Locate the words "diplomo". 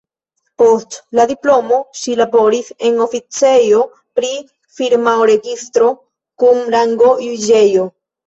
1.31-1.77